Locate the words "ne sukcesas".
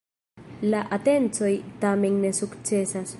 2.25-3.07